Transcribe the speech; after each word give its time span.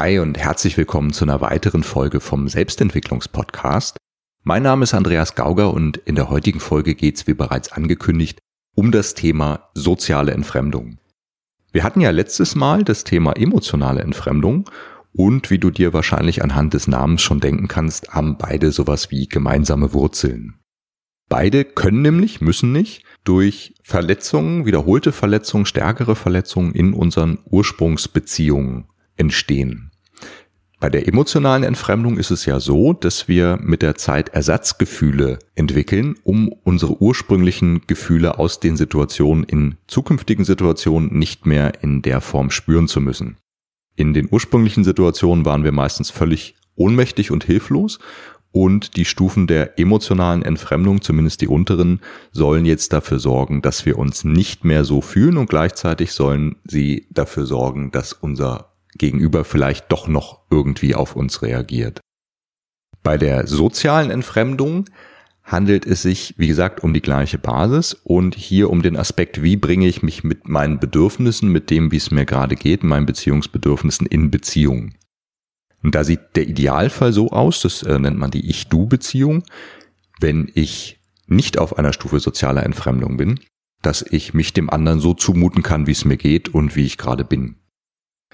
Hi 0.00 0.20
und 0.20 0.38
herzlich 0.38 0.76
willkommen 0.76 1.12
zu 1.12 1.24
einer 1.24 1.40
weiteren 1.40 1.82
Folge 1.82 2.20
vom 2.20 2.46
Selbstentwicklungspodcast. 2.46 3.96
Mein 4.44 4.62
Name 4.62 4.84
ist 4.84 4.94
Andreas 4.94 5.34
Gauger 5.34 5.74
und 5.74 5.96
in 5.96 6.14
der 6.14 6.30
heutigen 6.30 6.60
Folge 6.60 6.94
geht 6.94 7.16
es, 7.16 7.26
wie 7.26 7.34
bereits 7.34 7.72
angekündigt, 7.72 8.38
um 8.76 8.92
das 8.92 9.14
Thema 9.14 9.70
soziale 9.74 10.30
Entfremdung. 10.30 10.98
Wir 11.72 11.82
hatten 11.82 12.00
ja 12.00 12.10
letztes 12.10 12.54
Mal 12.54 12.84
das 12.84 13.02
Thema 13.02 13.32
emotionale 13.32 14.02
Entfremdung 14.02 14.70
und 15.14 15.50
wie 15.50 15.58
du 15.58 15.68
dir 15.68 15.92
wahrscheinlich 15.92 16.44
anhand 16.44 16.74
des 16.74 16.86
Namens 16.86 17.22
schon 17.22 17.40
denken 17.40 17.66
kannst, 17.66 18.10
haben 18.10 18.38
beide 18.38 18.70
sowas 18.70 19.10
wie 19.10 19.26
gemeinsame 19.26 19.92
Wurzeln. 19.94 20.60
Beide 21.28 21.64
können 21.64 22.02
nämlich, 22.02 22.40
müssen 22.40 22.70
nicht, 22.70 23.02
durch 23.24 23.74
Verletzungen, 23.82 24.64
wiederholte 24.64 25.10
Verletzungen, 25.10 25.66
stärkere 25.66 26.14
Verletzungen 26.14 26.72
in 26.72 26.92
unseren 26.92 27.40
Ursprungsbeziehungen 27.46 28.84
entstehen. 29.16 29.87
Bei 30.80 30.90
der 30.90 31.08
emotionalen 31.08 31.64
Entfremdung 31.64 32.18
ist 32.18 32.30
es 32.30 32.44
ja 32.44 32.60
so, 32.60 32.92
dass 32.92 33.26
wir 33.26 33.58
mit 33.60 33.82
der 33.82 33.96
Zeit 33.96 34.28
Ersatzgefühle 34.28 35.40
entwickeln, 35.56 36.14
um 36.22 36.54
unsere 36.62 37.02
ursprünglichen 37.02 37.80
Gefühle 37.88 38.38
aus 38.38 38.60
den 38.60 38.76
Situationen 38.76 39.42
in 39.42 39.76
zukünftigen 39.88 40.44
Situationen 40.44 41.18
nicht 41.18 41.46
mehr 41.46 41.82
in 41.82 42.02
der 42.02 42.20
Form 42.20 42.52
spüren 42.52 42.86
zu 42.86 43.00
müssen. 43.00 43.38
In 43.96 44.14
den 44.14 44.28
ursprünglichen 44.30 44.84
Situationen 44.84 45.44
waren 45.44 45.64
wir 45.64 45.72
meistens 45.72 46.10
völlig 46.10 46.54
ohnmächtig 46.76 47.32
und 47.32 47.42
hilflos 47.42 47.98
und 48.52 48.96
die 48.96 49.04
Stufen 49.04 49.48
der 49.48 49.80
emotionalen 49.80 50.42
Entfremdung, 50.42 51.02
zumindest 51.02 51.40
die 51.40 51.48
unteren, 51.48 52.00
sollen 52.30 52.64
jetzt 52.64 52.92
dafür 52.92 53.18
sorgen, 53.18 53.62
dass 53.62 53.84
wir 53.84 53.98
uns 53.98 54.22
nicht 54.22 54.64
mehr 54.64 54.84
so 54.84 55.00
fühlen 55.00 55.38
und 55.38 55.50
gleichzeitig 55.50 56.12
sollen 56.12 56.54
sie 56.62 57.08
dafür 57.10 57.46
sorgen, 57.46 57.90
dass 57.90 58.12
unser 58.12 58.77
Gegenüber 58.98 59.44
vielleicht 59.44 59.90
doch 59.90 60.08
noch 60.08 60.40
irgendwie 60.50 60.94
auf 60.94 61.16
uns 61.16 61.42
reagiert. 61.42 62.00
Bei 63.02 63.16
der 63.16 63.46
sozialen 63.46 64.10
Entfremdung 64.10 64.86
handelt 65.44 65.86
es 65.86 66.02
sich, 66.02 66.34
wie 66.36 66.46
gesagt, 66.46 66.82
um 66.84 66.92
die 66.92 67.00
gleiche 67.00 67.38
Basis 67.38 67.94
und 67.94 68.34
hier 68.34 68.70
um 68.70 68.82
den 68.82 68.96
Aspekt, 68.96 69.42
wie 69.42 69.56
bringe 69.56 69.86
ich 69.86 70.02
mich 70.02 70.22
mit 70.22 70.48
meinen 70.48 70.78
Bedürfnissen, 70.78 71.50
mit 71.50 71.70
dem, 71.70 71.90
wie 71.90 71.96
es 71.96 72.10
mir 72.10 72.26
gerade 72.26 72.54
geht, 72.54 72.84
meinen 72.84 73.06
Beziehungsbedürfnissen 73.06 74.06
in 74.06 74.30
Beziehung. 74.30 74.94
Und 75.82 75.94
da 75.94 76.04
sieht 76.04 76.20
der 76.34 76.48
Idealfall 76.48 77.12
so 77.12 77.30
aus, 77.30 77.62
das 77.62 77.82
äh, 77.82 77.98
nennt 77.98 78.18
man 78.18 78.30
die 78.30 78.50
Ich-Du-Beziehung, 78.50 79.44
wenn 80.20 80.50
ich 80.54 81.00
nicht 81.26 81.58
auf 81.58 81.78
einer 81.78 81.92
Stufe 81.92 82.20
sozialer 82.20 82.64
Entfremdung 82.64 83.16
bin, 83.16 83.40
dass 83.80 84.02
ich 84.02 84.34
mich 84.34 84.52
dem 84.52 84.68
anderen 84.70 85.00
so 85.00 85.14
zumuten 85.14 85.62
kann, 85.62 85.86
wie 85.86 85.92
es 85.92 86.04
mir 86.04 86.16
geht 86.16 86.48
und 86.48 86.74
wie 86.74 86.84
ich 86.84 86.98
gerade 86.98 87.24
bin. 87.24 87.56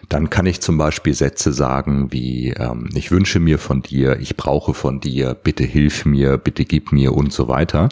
Dann 0.08 0.30
kann 0.30 0.46
ich 0.46 0.60
zum 0.60 0.78
Beispiel 0.78 1.14
Sätze 1.14 1.52
sagen 1.52 2.12
wie 2.12 2.50
ähm, 2.50 2.88
ich 2.94 3.10
wünsche 3.10 3.40
mir 3.40 3.58
von 3.58 3.82
dir, 3.82 4.18
ich 4.20 4.36
brauche 4.36 4.74
von 4.74 5.00
dir, 5.00 5.34
bitte 5.34 5.64
hilf 5.64 6.04
mir, 6.04 6.38
bitte 6.38 6.64
gib 6.64 6.92
mir 6.92 7.14
und 7.14 7.32
so 7.32 7.48
weiter. 7.48 7.88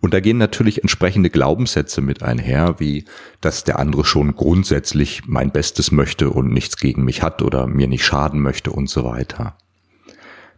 Und 0.00 0.12
da 0.12 0.20
gehen 0.20 0.36
natürlich 0.36 0.82
entsprechende 0.82 1.30
Glaubenssätze 1.30 2.02
mit 2.02 2.22
einher, 2.22 2.78
wie 2.78 3.06
dass 3.40 3.64
der 3.64 3.78
andere 3.78 4.04
schon 4.04 4.36
grundsätzlich 4.36 5.22
mein 5.26 5.50
Bestes 5.50 5.92
möchte 5.92 6.28
und 6.28 6.52
nichts 6.52 6.76
gegen 6.76 7.04
mich 7.04 7.22
hat 7.22 7.40
oder 7.40 7.66
mir 7.66 7.86
nicht 7.86 8.04
schaden 8.04 8.40
möchte 8.40 8.70
und 8.70 8.90
so 8.90 9.04
weiter. 9.04 9.56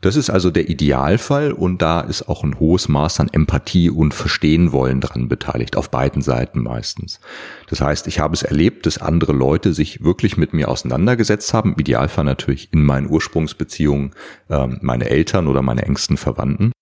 Das 0.00 0.16
ist 0.16 0.30
also 0.30 0.50
der 0.50 0.68
Idealfall 0.68 1.52
und 1.52 1.82
da 1.82 2.00
ist 2.00 2.28
auch 2.28 2.44
ein 2.44 2.60
hohes 2.60 2.88
Maß 2.88 3.20
an 3.20 3.28
Empathie 3.32 3.90
und 3.90 4.14
Verstehen 4.14 4.72
wollen 4.72 5.00
dran 5.00 5.28
beteiligt, 5.28 5.76
auf 5.76 5.90
beiden 5.90 6.22
Seiten 6.22 6.62
meistens. 6.62 7.20
Das 7.68 7.80
heißt, 7.80 8.06
ich 8.06 8.20
habe 8.20 8.34
es 8.34 8.42
erlebt, 8.42 8.86
dass 8.86 8.98
andere 8.98 9.32
Leute 9.32 9.72
sich 9.72 10.04
wirklich 10.04 10.36
mit 10.36 10.52
mir 10.52 10.68
auseinandergesetzt 10.68 11.54
haben, 11.54 11.72
im 11.72 11.80
Idealfall 11.80 12.24
natürlich 12.24 12.72
in 12.72 12.82
meinen 12.82 13.08
Ursprungsbeziehungen, 13.08 14.12
äh, 14.48 14.66
meine 14.80 15.08
Eltern 15.08 15.48
oder 15.48 15.62
meine 15.62 15.82
engsten 15.82 16.16
Verwandten 16.16 16.72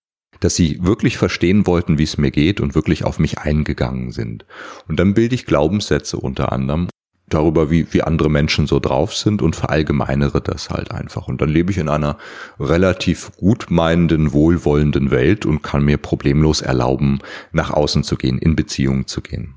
dass 0.41 0.55
sie 0.55 0.83
wirklich 0.83 1.17
verstehen 1.17 1.65
wollten, 1.65 1.97
wie 1.97 2.03
es 2.03 2.17
mir 2.17 2.29
geht 2.29 2.59
und 2.59 2.75
wirklich 2.75 3.05
auf 3.05 3.19
mich 3.19 3.39
eingegangen 3.39 4.11
sind. 4.11 4.45
Und 4.87 4.99
dann 4.99 5.13
bilde 5.13 5.33
ich 5.33 5.45
Glaubenssätze 5.45 6.17
unter 6.17 6.51
anderem 6.51 6.89
darüber, 7.27 7.71
wie, 7.71 7.91
wie 7.91 8.03
andere 8.03 8.29
Menschen 8.29 8.67
so 8.67 8.79
drauf 8.79 9.15
sind 9.15 9.41
und 9.41 9.55
verallgemeinere 9.55 10.41
das 10.41 10.69
halt 10.69 10.91
einfach. 10.91 11.27
Und 11.27 11.41
dann 11.41 11.49
lebe 11.49 11.71
ich 11.71 11.77
in 11.77 11.89
einer 11.89 12.17
relativ 12.59 13.31
gutmeinenden, 13.37 14.31
wohlwollenden 14.31 15.11
Welt 15.11 15.45
und 15.45 15.63
kann 15.63 15.83
mir 15.83 15.97
problemlos 15.97 16.61
erlauben, 16.61 17.19
nach 17.51 17.71
außen 17.71 18.03
zu 18.03 18.15
gehen, 18.15 18.37
in 18.37 18.55
Beziehungen 18.55 19.07
zu 19.07 19.21
gehen. 19.21 19.55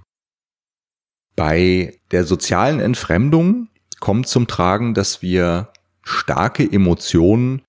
Bei 1.37 1.95
der 2.11 2.25
sozialen 2.25 2.81
Entfremdung 2.81 3.69
kommt 4.01 4.27
zum 4.27 4.47
Tragen, 4.47 4.95
dass 4.95 5.23
wir 5.23 5.69
starke 6.03 6.65
Emotionen 6.71 7.63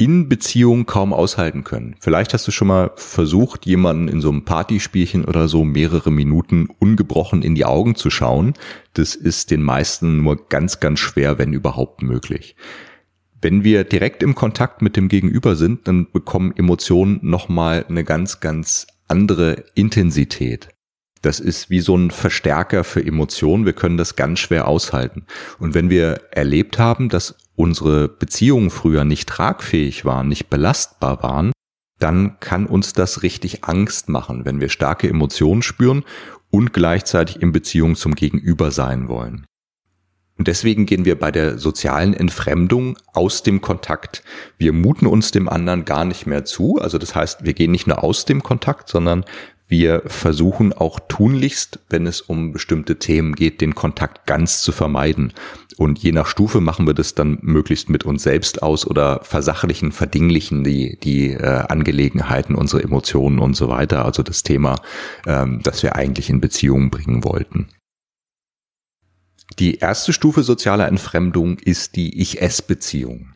in 0.00 0.30
Beziehung 0.30 0.86
kaum 0.86 1.12
aushalten 1.12 1.62
können. 1.62 1.94
Vielleicht 2.00 2.32
hast 2.32 2.48
du 2.48 2.52
schon 2.52 2.68
mal 2.68 2.90
versucht, 2.96 3.66
jemanden 3.66 4.08
in 4.08 4.22
so 4.22 4.30
einem 4.30 4.46
Partyspielchen 4.46 5.26
oder 5.26 5.46
so 5.46 5.62
mehrere 5.62 6.10
Minuten 6.10 6.68
ungebrochen 6.78 7.42
in 7.42 7.54
die 7.54 7.66
Augen 7.66 7.94
zu 7.94 8.08
schauen. 8.08 8.54
Das 8.94 9.14
ist 9.14 9.50
den 9.50 9.62
meisten 9.62 10.22
nur 10.22 10.48
ganz, 10.48 10.80
ganz 10.80 11.00
schwer, 11.00 11.36
wenn 11.36 11.52
überhaupt 11.52 12.00
möglich. 12.00 12.56
Wenn 13.42 13.62
wir 13.62 13.84
direkt 13.84 14.22
im 14.22 14.34
Kontakt 14.34 14.80
mit 14.80 14.96
dem 14.96 15.08
Gegenüber 15.08 15.54
sind, 15.54 15.86
dann 15.86 16.10
bekommen 16.10 16.54
Emotionen 16.56 17.18
nochmal 17.20 17.84
eine 17.86 18.02
ganz, 18.02 18.40
ganz 18.40 18.86
andere 19.06 19.64
Intensität. 19.74 20.70
Das 21.20 21.40
ist 21.40 21.68
wie 21.68 21.80
so 21.80 21.94
ein 21.94 22.10
Verstärker 22.10 22.84
für 22.84 23.04
Emotionen. 23.04 23.66
Wir 23.66 23.74
können 23.74 23.98
das 23.98 24.16
ganz 24.16 24.38
schwer 24.38 24.66
aushalten. 24.66 25.26
Und 25.58 25.74
wenn 25.74 25.90
wir 25.90 26.22
erlebt 26.30 26.78
haben, 26.78 27.10
dass 27.10 27.34
unsere 27.60 28.08
Beziehungen 28.08 28.70
früher 28.70 29.04
nicht 29.04 29.28
tragfähig 29.28 30.04
waren, 30.04 30.28
nicht 30.28 30.48
belastbar 30.48 31.22
waren, 31.22 31.52
dann 31.98 32.40
kann 32.40 32.66
uns 32.66 32.94
das 32.94 33.22
richtig 33.22 33.64
Angst 33.64 34.08
machen, 34.08 34.46
wenn 34.46 34.60
wir 34.60 34.70
starke 34.70 35.08
Emotionen 35.08 35.62
spüren 35.62 36.04
und 36.50 36.72
gleichzeitig 36.72 37.42
in 37.42 37.52
Beziehung 37.52 37.94
zum 37.94 38.14
Gegenüber 38.14 38.70
sein 38.70 39.08
wollen. 39.08 39.44
Und 40.38 40.48
deswegen 40.48 40.86
gehen 40.86 41.04
wir 41.04 41.18
bei 41.18 41.30
der 41.30 41.58
sozialen 41.58 42.14
Entfremdung 42.14 42.96
aus 43.12 43.42
dem 43.42 43.60
Kontakt. 43.60 44.24
Wir 44.56 44.72
muten 44.72 45.06
uns 45.06 45.30
dem 45.30 45.50
anderen 45.50 45.84
gar 45.84 46.06
nicht 46.06 46.26
mehr 46.26 46.46
zu. 46.46 46.78
Also 46.78 46.96
das 46.96 47.14
heißt, 47.14 47.44
wir 47.44 47.52
gehen 47.52 47.72
nicht 47.72 47.86
nur 47.86 48.02
aus 48.02 48.24
dem 48.24 48.42
Kontakt, 48.42 48.88
sondern 48.88 49.26
wir 49.70 50.02
versuchen 50.06 50.72
auch 50.72 50.98
tunlichst, 51.06 51.78
wenn 51.88 52.06
es 52.06 52.20
um 52.20 52.52
bestimmte 52.52 52.98
Themen 52.98 53.36
geht, 53.36 53.60
den 53.60 53.76
Kontakt 53.76 54.26
ganz 54.26 54.62
zu 54.62 54.72
vermeiden. 54.72 55.32
Und 55.76 56.00
je 56.00 56.10
nach 56.10 56.26
Stufe 56.26 56.60
machen 56.60 56.88
wir 56.88 56.94
das 56.94 57.14
dann 57.14 57.38
möglichst 57.40 57.88
mit 57.88 58.04
uns 58.04 58.24
selbst 58.24 58.64
aus 58.64 58.84
oder 58.84 59.20
versachlichen, 59.22 59.92
verdinglichen 59.92 60.64
die, 60.64 60.98
die 61.00 61.30
äh, 61.30 61.64
Angelegenheiten, 61.68 62.56
unsere 62.56 62.82
Emotionen 62.82 63.38
und 63.38 63.54
so 63.54 63.68
weiter. 63.68 64.04
Also 64.04 64.24
das 64.24 64.42
Thema, 64.42 64.74
ähm, 65.24 65.60
das 65.62 65.84
wir 65.84 65.94
eigentlich 65.94 66.30
in 66.30 66.40
Beziehungen 66.40 66.90
bringen 66.90 67.22
wollten. 67.22 67.68
Die 69.60 69.76
erste 69.76 70.12
Stufe 70.12 70.42
sozialer 70.42 70.88
Entfremdung 70.88 71.58
ist 71.58 71.94
die 71.94 72.20
Ich-Es-Beziehung. 72.20 73.34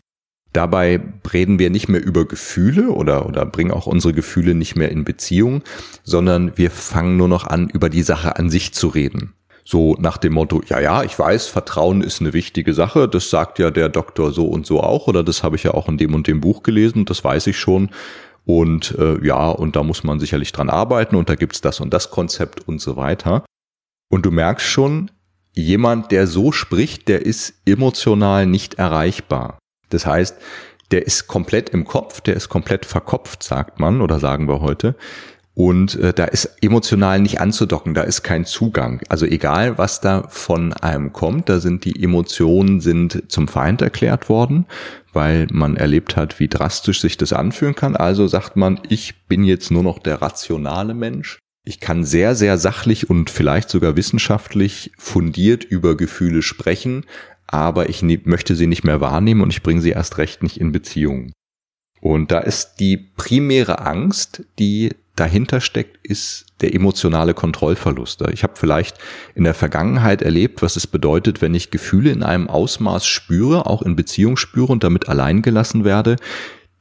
Dabei 0.55 1.01
reden 1.33 1.59
wir 1.59 1.69
nicht 1.69 1.89
mehr 1.89 2.03
über 2.03 2.27
Gefühle 2.27 2.91
oder, 2.91 3.27
oder 3.27 3.45
bringen 3.45 3.73
auch 3.73 3.87
unsere 3.87 4.15
Gefühle 4.15 4.55
nicht 4.55 4.77
mehr 4.77 4.89
in 4.89 5.03
Beziehung, 5.03 5.65
sondern 6.05 6.57
wir 6.57 6.71
fangen 6.71 7.17
nur 7.17 7.27
noch 7.27 7.45
an, 7.45 7.69
über 7.69 7.91
die 7.91 8.05
Sache 8.05 8.37
an 8.37 8.51
sich 8.51 8.73
zu 8.73 8.87
reden. 8.87 9.35
So 9.65 9.97
nach 9.99 10.17
dem 10.17 10.35
Motto, 10.35 10.63
ja, 10.69 10.79
ja, 10.79 11.03
ich 11.03 11.19
weiß, 11.19 11.49
Vertrauen 11.49 12.03
ist 12.03 12.21
eine 12.21 12.35
wichtige 12.35 12.73
Sache, 12.73 13.09
das 13.09 13.31
sagt 13.31 13.59
ja 13.59 13.73
der 13.73 13.89
Doktor 13.89 14.31
so 14.31 14.47
und 14.47 14.65
so 14.65 14.81
auch, 14.81 15.09
oder 15.09 15.25
das 15.25 15.43
habe 15.43 15.57
ich 15.57 15.65
ja 15.65 15.75
auch 15.75 15.89
in 15.89 15.99
dem 15.99 16.15
und 16.15 16.29
dem 16.29 16.41
Buch 16.41 16.63
gelesen, 16.63 17.05
das 17.05 17.25
weiß 17.25 17.49
ich 17.49 17.59
schon. 17.59 17.91
Und 18.45 18.95
äh, 18.97 19.27
ja, 19.27 19.49
und 19.49 19.75
da 19.75 19.83
muss 19.83 20.05
man 20.05 20.21
sicherlich 20.21 20.53
dran 20.53 20.71
arbeiten 20.71 21.17
und 21.17 21.29
da 21.29 21.35
gibt's 21.35 21.63
das 21.63 21.81
und 21.81 21.93
das 21.93 22.13
Konzept 22.13 22.69
und 22.69 22.81
so 22.81 22.95
weiter. 22.95 23.45
Und 24.09 24.25
du 24.25 24.31
merkst 24.31 24.67
schon, 24.67 25.11
jemand, 25.53 26.13
der 26.13 26.29
so 26.29 26.53
spricht, 26.53 27.09
der 27.09 27.27
ist 27.27 27.55
emotional 27.67 28.47
nicht 28.47 28.75
erreichbar. 28.75 29.59
Das 29.95 30.07
heißt, 30.07 30.37
der 30.91 31.07
ist 31.07 31.27
komplett 31.29 31.71
im 31.71 31.85
Kopf, 31.85 32.21
der 32.21 32.35
ist 32.35 32.49
komplett 32.49 32.85
verkopft, 32.85 33.43
sagt 33.43 33.81
man 33.81 34.01
oder 34.01 34.21
sagen 34.21 34.49
wir 34.49 34.61
heute. 34.61 34.95
Und 35.55 35.95
äh, 36.01 36.13
da 36.13 36.25
ist 36.25 36.57
emotional 36.63 37.21
nicht 37.21 37.41
anzudocken, 37.41 37.95
da 37.95 38.03
ist 38.03 38.23
kein 38.23 38.45
Zugang. 38.45 39.01
Also 39.09 39.25
egal, 39.25 39.79
was 39.79 40.01
da 40.01 40.25
von 40.29 40.73
einem 40.73 41.13
kommt, 41.13 41.49
da 41.49 41.61
sind 41.61 41.85
die 41.85 42.03
Emotionen 42.03 42.81
sind 42.81 43.31
zum 43.31 43.47
Feind 43.47 43.81
erklärt 43.81 44.29
worden, 44.29 44.67
weil 45.13 45.47
man 45.53 45.77
erlebt 45.77 46.17
hat, 46.17 46.41
wie 46.41 46.49
drastisch 46.49 47.01
sich 47.01 47.17
das 47.17 47.33
anfühlen 47.33 47.77
kann. 47.77 47.95
Also 47.95 48.27
sagt 48.27 48.57
man, 48.57 48.81
ich 48.89 49.27
bin 49.29 49.45
jetzt 49.45 49.71
nur 49.71 49.85
noch 49.85 50.01
der 50.01 50.21
rationale 50.21 50.93
Mensch. 50.93 51.39
Ich 51.67 51.81
kann 51.81 52.05
sehr, 52.05 52.35
sehr 52.35 52.59
sachlich 52.59 53.09
und 53.09 53.31
vielleicht 53.31 53.71
sogar 53.71 53.97
wissenschaftlich 53.97 54.93
fundiert 54.99 55.65
über 55.65 55.97
Gefühle 55.97 56.43
sprechen, 56.43 57.07
aber 57.55 57.89
ich 57.89 58.03
ne 58.03 58.21
möchte 58.25 58.57
sie 58.57 58.67
nicht 58.67 58.85
mehr 58.85 59.01
wahrnehmen 59.01 59.41
und 59.41 59.53
ich 59.53 59.63
bringe 59.63 59.81
sie 59.81 59.91
erst 59.91 60.19
recht 60.19 60.43
nicht 60.43 60.59
in 60.61 60.73
Beziehung. 60.73 61.33
Und 62.01 62.33
da 62.33 62.41
ist 62.41 62.77
die 62.81 62.97
primäre 62.97 63.79
Angst, 63.79 64.45
die 64.59 64.91
dahinter 65.17 65.61
steckt, 65.61 66.05
ist 66.05 66.47
der 66.61 66.75
emotionale 66.75 67.35
Kontrollverlust. 67.35 68.23
Ich 68.33 68.43
habe 68.43 68.55
vielleicht 68.57 68.99
in 69.35 69.45
der 69.45 69.55
Vergangenheit 69.55 70.21
erlebt, 70.21 70.61
was 70.61 70.77
es 70.77 70.87
bedeutet, 70.87 71.41
wenn 71.41 71.55
ich 71.55 71.71
Gefühle 71.71 72.11
in 72.11 72.23
einem 72.23 72.49
Ausmaß 72.49 73.07
spüre, 73.07 73.67
auch 73.67 73.83
in 73.83 73.97
Beziehung 73.97 74.37
spüre 74.37 74.73
und 74.73 74.83
damit 74.83 75.09
allein 75.09 75.41
gelassen 75.41 75.85
werde, 75.85 76.17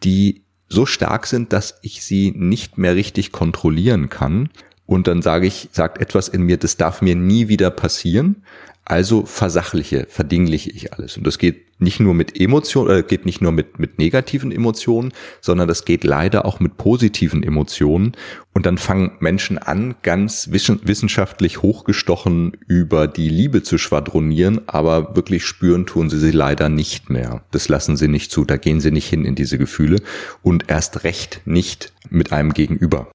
die 0.04 0.44
so 0.68 0.86
stark 0.86 1.28
sind, 1.28 1.54
dass 1.54 1.80
ich 1.84 2.04
sie 2.04 2.34
nicht 2.36 2.78
mehr 2.78 2.96
richtig 2.96 3.32
kontrollieren 3.32 4.10
kann. 4.10 4.50
Und 4.86 5.08
dann 5.08 5.22
sage 5.22 5.48
ich, 5.48 5.70
sagt 5.72 6.00
etwas 6.00 6.28
in 6.28 6.44
mir, 6.44 6.58
das 6.58 6.78
darf 6.78 7.02
mir 7.02 7.16
nie 7.16 7.48
wieder 7.48 7.70
passieren. 7.70 8.44
Also 8.86 9.26
versachliche, 9.26 10.08
verdingliche 10.10 10.70
ich 10.70 10.92
alles. 10.92 11.16
Und 11.16 11.26
das 11.26 11.38
geht 11.38 11.80
nicht 11.80 12.02
nur 12.02 12.14
mit 12.14 12.38
Emotionen, 12.38 13.00
äh, 13.00 13.04
geht 13.04 13.26
nicht 13.26 13.42
nur 13.42 13.54
mit, 13.54 13.80
mit 13.80 13.98
negativen 13.98 14.52
Emotionen, 14.52 15.14
sondern 15.40 15.70
das 15.70 15.86
geht 15.86 16.04
leider 16.04 16.44
auch 16.44 16.60
mit 16.60 16.76
positiven 16.76 17.44
Emotionen. 17.44 18.12
Und 18.52 18.66
dann 18.66 18.78
fangen 18.78 19.14
Menschen 19.20 19.58
an, 19.58 19.96
ganz 20.02 20.50
wissenschaftlich 20.52 21.62
hochgestochen 21.62 22.58
über 22.68 23.08
die 23.08 23.30
Liebe 23.30 23.64
zu 23.64 23.78
schwadronieren, 23.78 24.68
aber 24.68 25.16
wirklich 25.16 25.46
spüren 25.46 25.86
tun 25.86 26.10
sie 26.10 26.20
sie 26.20 26.32
leider 26.32 26.68
nicht 26.68 27.10
mehr. 27.10 27.42
Das 27.52 27.70
lassen 27.70 27.96
sie 27.96 28.10
nicht 28.10 28.32
zu, 28.32 28.44
da 28.44 28.58
gehen 28.58 28.82
sie 28.82 28.92
nicht 28.92 29.08
hin 29.08 29.24
in 29.24 29.36
diese 29.36 29.58
Gefühle 29.58 30.02
und 30.42 30.66
erst 30.68 31.06
recht 31.06 31.40
nicht 31.46 31.94
mit 32.10 32.34
einem 32.34 32.54
Gegenüber. 32.54 33.13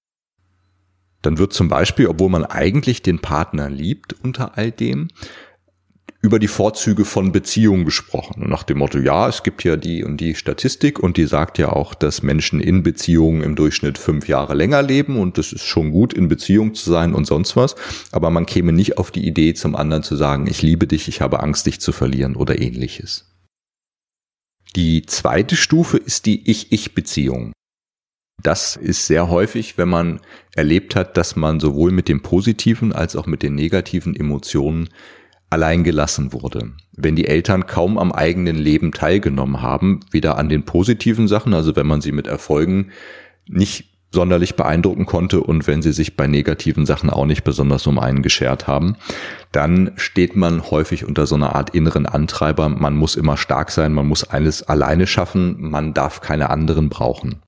Dann 1.22 1.38
wird 1.38 1.52
zum 1.52 1.68
Beispiel, 1.68 2.06
obwohl 2.06 2.28
man 2.28 2.44
eigentlich 2.44 3.02
den 3.02 3.18
Partner 3.18 3.68
liebt 3.68 4.14
unter 4.22 4.56
all 4.56 4.70
dem, 4.70 5.08
über 6.20 6.40
die 6.40 6.48
Vorzüge 6.48 7.04
von 7.04 7.30
Beziehungen 7.30 7.84
gesprochen. 7.84 8.48
Nach 8.48 8.64
dem 8.64 8.78
Motto, 8.78 8.98
ja, 8.98 9.28
es 9.28 9.44
gibt 9.44 9.62
ja 9.62 9.76
die 9.76 10.02
und 10.02 10.16
die 10.16 10.34
Statistik 10.34 10.98
und 10.98 11.16
die 11.16 11.26
sagt 11.26 11.58
ja 11.58 11.70
auch, 11.70 11.94
dass 11.94 12.22
Menschen 12.22 12.60
in 12.60 12.82
Beziehungen 12.82 13.42
im 13.42 13.54
Durchschnitt 13.54 13.98
fünf 13.98 14.26
Jahre 14.26 14.54
länger 14.54 14.82
leben 14.82 15.16
und 15.16 15.38
das 15.38 15.52
ist 15.52 15.64
schon 15.64 15.92
gut, 15.92 16.12
in 16.12 16.26
Beziehung 16.26 16.74
zu 16.74 16.90
sein 16.90 17.14
und 17.14 17.24
sonst 17.24 17.54
was. 17.54 17.76
Aber 18.10 18.30
man 18.30 18.46
käme 18.46 18.72
nicht 18.72 18.98
auf 18.98 19.12
die 19.12 19.26
Idee, 19.26 19.54
zum 19.54 19.76
anderen 19.76 20.02
zu 20.02 20.16
sagen, 20.16 20.48
ich 20.48 20.60
liebe 20.60 20.88
dich, 20.88 21.06
ich 21.06 21.20
habe 21.20 21.40
Angst, 21.40 21.66
dich 21.66 21.80
zu 21.80 21.92
verlieren 21.92 22.34
oder 22.34 22.60
ähnliches. 22.60 23.26
Die 24.74 25.06
zweite 25.06 25.56
Stufe 25.56 25.98
ist 25.98 26.26
die 26.26 26.50
Ich-Ich-Beziehung. 26.50 27.52
Das 28.42 28.76
ist 28.76 29.06
sehr 29.06 29.28
häufig, 29.28 29.78
wenn 29.78 29.88
man 29.88 30.20
erlebt 30.54 30.94
hat, 30.94 31.16
dass 31.16 31.34
man 31.34 31.58
sowohl 31.58 31.90
mit 31.90 32.08
den 32.08 32.22
positiven 32.22 32.92
als 32.92 33.16
auch 33.16 33.26
mit 33.26 33.42
den 33.42 33.54
negativen 33.54 34.14
Emotionen 34.14 34.88
allein 35.50 35.82
gelassen 35.82 36.32
wurde. 36.32 36.72
Wenn 36.92 37.16
die 37.16 37.26
Eltern 37.26 37.66
kaum 37.66 37.98
am 37.98 38.12
eigenen 38.12 38.56
Leben 38.56 38.92
teilgenommen 38.92 39.62
haben, 39.62 40.00
weder 40.10 40.38
an 40.38 40.48
den 40.48 40.64
positiven 40.64 41.26
Sachen, 41.26 41.54
also 41.54 41.74
wenn 41.74 41.86
man 41.86 42.00
sie 42.00 42.12
mit 42.12 42.26
Erfolgen 42.26 42.90
nicht 43.46 43.86
sonderlich 44.10 44.56
beeindrucken 44.56 45.04
konnte 45.04 45.40
und 45.40 45.66
wenn 45.66 45.82
sie 45.82 45.92
sich 45.92 46.16
bei 46.16 46.26
negativen 46.26 46.86
Sachen 46.86 47.10
auch 47.10 47.26
nicht 47.26 47.44
besonders 47.44 47.86
um 47.86 47.98
einen 47.98 48.22
geschert 48.22 48.66
haben, 48.66 48.96
dann 49.52 49.92
steht 49.96 50.34
man 50.34 50.70
häufig 50.70 51.04
unter 51.04 51.26
so 51.26 51.34
einer 51.34 51.54
Art 51.54 51.70
inneren 51.70 52.06
Antreiber. 52.06 52.68
Man 52.68 52.96
muss 52.96 53.16
immer 53.16 53.36
stark 53.36 53.70
sein, 53.70 53.92
man 53.92 54.06
muss 54.06 54.24
alles 54.24 54.62
alleine 54.62 55.06
schaffen, 55.06 55.56
man 55.58 55.92
darf 55.92 56.20
keine 56.20 56.50
anderen 56.50 56.88
brauchen. 56.88 57.42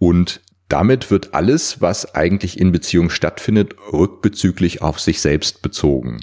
Und 0.00 0.40
damit 0.68 1.12
wird 1.12 1.34
alles, 1.34 1.80
was 1.80 2.16
eigentlich 2.16 2.58
in 2.58 2.72
Beziehung 2.72 3.10
stattfindet, 3.10 3.76
rückbezüglich 3.92 4.82
auf 4.82 4.98
sich 4.98 5.20
selbst 5.20 5.62
bezogen 5.62 6.20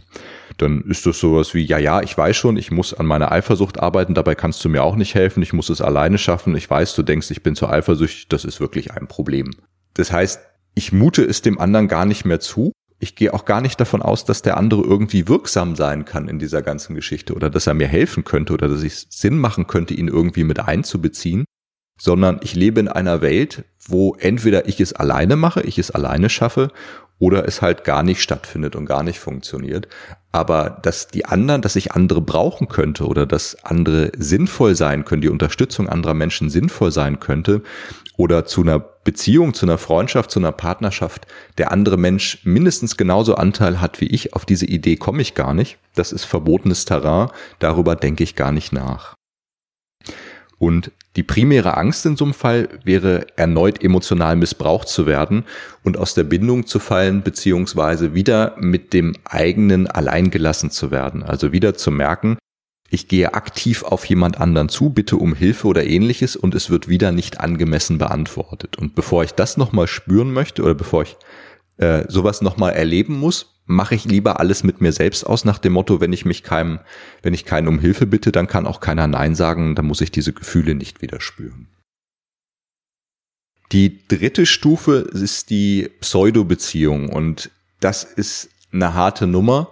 dann 0.58 0.82
ist 0.88 1.06
das 1.06 1.20
sowas 1.20 1.54
wie, 1.54 1.64
ja, 1.64 1.78
ja, 1.78 2.02
ich 2.02 2.18
weiß 2.18 2.36
schon, 2.36 2.58
ich 2.58 2.72
muss 2.72 2.94
an 2.94 3.06
meiner 3.06 3.32
Eifersucht 3.32 3.80
arbeiten, 3.80 4.14
dabei 4.14 4.36
kannst 4.36 4.64
du 4.66 4.70
mir 4.70 4.84
auch 4.84 4.96
nicht 4.96 5.16
helfen, 5.16 5.44
ich 5.44 5.54
muss 5.54 5.70
es 5.70 5.82
alleine 5.82 6.18
schaffen, 6.18 6.56
ich 6.56 6.70
weiß, 6.70 6.96
du 6.96 7.04
denkst, 7.04 7.32
ich 7.32 7.44
bin 7.44 7.56
zu 7.56 7.68
eifersüchtig, 7.68 8.28
das 8.28 8.46
ist 8.46 8.60
wirklich 8.60 8.92
ein 8.94 9.08
Problem. 9.08 9.52
Das 9.94 10.12
heißt, 10.12 10.42
ich 10.76 10.92
mute 10.92 11.24
es 11.24 11.42
dem 11.42 11.60
anderen 11.60 11.88
gar 11.88 12.06
nicht 12.06 12.26
mehr 12.26 12.40
zu. 12.40 12.72
Ich 13.00 13.16
gehe 13.16 13.34
auch 13.34 13.46
gar 13.46 13.62
nicht 13.62 13.80
davon 13.80 14.02
aus, 14.02 14.26
dass 14.26 14.42
der 14.42 14.58
andere 14.58 14.82
irgendwie 14.82 15.28
wirksam 15.28 15.76
sein 15.76 16.06
kann 16.06 16.28
in 16.28 16.40
dieser 16.40 16.64
ganzen 16.64 16.96
Geschichte 16.96 17.36
oder 17.36 17.50
dass 17.50 17.68
er 17.68 17.76
mir 17.76 17.88
helfen 17.88 18.24
könnte 18.24 18.54
oder 18.54 18.68
dass 18.68 18.82
ich 18.82 19.08
Sinn 19.10 19.38
machen 19.38 19.68
könnte, 19.68 19.94
ihn 19.94 20.08
irgendwie 20.08 20.44
mit 20.44 20.60
einzubeziehen, 20.60 21.46
sondern 21.98 22.40
ich 22.42 22.56
lebe 22.56 22.80
in 22.80 22.88
einer 22.88 23.22
Welt, 23.22 23.64
wo 23.88 24.16
entweder 24.20 24.68
ich 24.68 24.80
es 24.80 24.94
alleine 24.94 25.36
mache, 25.36 25.62
ich 25.62 25.80
es 25.80 25.92
alleine 25.92 26.30
schaffe 26.30 26.70
oder 27.20 27.48
es 27.48 27.62
halt 27.62 27.84
gar 27.84 28.04
nicht 28.04 28.22
stattfindet 28.22 28.76
und 28.76 28.86
gar 28.86 29.04
nicht 29.04 29.20
funktioniert. 29.20 29.88
Aber 30.32 30.78
dass 30.84 31.08
die 31.08 31.26
anderen, 31.26 31.62
dass 31.62 31.76
ich 31.76 31.94
andere 31.94 32.22
brauchen 32.22 32.68
könnte 32.68 33.08
oder 33.08 33.26
dass 33.26 33.64
andere 33.64 34.12
sinnvoll 34.18 34.76
sein 34.76 35.04
können, 35.04 35.22
die 35.22 35.30
Unterstützung 35.30 35.90
anderer 35.90 36.14
Menschen 36.14 36.50
sinnvoll 36.50 36.92
sein 36.92 37.20
könnte 37.20 37.64
oder 38.18 38.46
zu 38.46 38.62
einer 38.62 38.80
Beziehung, 38.80 39.54
zu 39.54 39.66
einer 39.66 39.78
Freundschaft, 39.78 40.30
zu 40.30 40.40
einer 40.40 40.52
Partnerschaft 40.52 41.26
der 41.58 41.72
andere 41.72 41.98
Mensch 41.98 42.40
mindestens 42.44 42.98
genauso 42.98 43.36
Anteil 43.36 43.82
hat 43.82 44.02
wie 44.02 44.08
ich, 44.08 44.34
auf 44.34 44.46
diese 44.46 44.66
Idee 44.66 44.98
komme 44.98 45.22
ich 45.22 45.34
gar 45.34 45.54
nicht. 45.54 45.78
Das 45.96 46.12
ist 46.12 46.26
verbotenes 46.26 46.86
Terrain, 46.86 47.30
darüber 47.60 47.96
denke 47.96 48.24
ich 48.24 48.36
gar 48.36 48.52
nicht 48.52 48.74
nach. 48.74 49.17
Und 50.60 50.92
die 51.16 51.24
primäre 51.24 51.78
Angst 51.78 52.06
in 52.06 52.16
so 52.16 52.26
einem 52.26 52.34
Fall 52.34 52.70
wäre, 52.84 53.28
erneut 53.36 53.84
emotional 53.84 54.36
missbraucht 54.36 54.88
zu 54.88 55.06
werden 55.06 55.46
und 55.84 55.98
aus 55.98 56.14
der 56.14 56.24
Bindung 56.24 56.68
zu 56.68 56.80
fallen, 56.80 57.24
beziehungsweise 57.24 58.14
wieder 58.14 58.56
mit 58.60 58.94
dem 58.94 59.14
eigenen 59.26 59.88
allein 59.88 60.32
gelassen 60.32 60.72
zu 60.72 60.92
werden. 60.92 61.24
Also 61.24 61.52
wieder 61.52 61.76
zu 61.76 61.92
merken, 61.92 62.38
ich 62.90 63.08
gehe 63.08 63.34
aktiv 63.34 63.84
auf 63.84 64.06
jemand 64.06 64.40
anderen 64.40 64.70
zu, 64.70 64.92
bitte 64.92 65.18
um 65.18 65.34
Hilfe 65.34 65.68
oder 65.68 65.86
ähnliches 65.86 66.36
und 66.36 66.56
es 66.56 66.70
wird 66.70 66.88
wieder 66.88 67.12
nicht 67.12 67.40
angemessen 67.40 67.98
beantwortet. 67.98 68.78
Und 68.78 68.96
bevor 68.96 69.24
ich 69.24 69.34
das 69.34 69.58
nochmal 69.58 69.88
spüren 69.88 70.32
möchte 70.32 70.64
oder 70.64 70.76
bevor 70.76 71.04
ich 71.04 71.18
äh, 71.78 72.06
sowas 72.08 72.42
nochmal 72.42 72.74
erleben 72.74 73.20
muss, 73.20 73.57
mache 73.68 73.96
ich 73.96 74.06
lieber 74.06 74.40
alles 74.40 74.64
mit 74.64 74.82
mir 74.82 74.94
selbst 74.94 75.26
aus 75.26 75.46
nach 75.46 75.60
dem 75.60 75.74
Motto, 75.74 76.02
wenn 76.02 76.14
ich 76.14 76.26
mich 76.26 76.42
keinem, 76.42 76.80
wenn 77.22 77.34
ich 77.34 77.46
keinen 77.46 77.68
um 77.68 77.80
Hilfe 77.80 78.08
bitte, 78.08 78.32
dann 78.32 78.48
kann 78.48 78.66
auch 78.66 78.80
keiner 78.80 79.08
Nein 79.08 79.36
sagen, 79.36 79.76
dann 79.76 79.86
muss 79.86 80.02
ich 80.02 80.10
diese 80.10 80.34
Gefühle 80.34 80.74
nicht 80.74 81.02
wieder 81.02 81.22
spüren. 81.22 81.68
Die 83.74 84.08
dritte 84.08 84.46
Stufe 84.46 85.10
ist 85.12 85.50
die 85.50 85.92
Pseudo-Beziehung 86.00 87.10
und 87.10 87.52
das 87.82 88.06
ist 88.06 88.50
eine 88.72 88.94
harte 88.94 89.28
Nummer 89.28 89.70